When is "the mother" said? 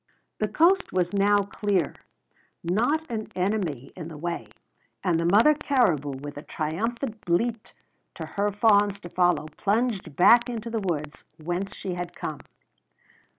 5.19-5.53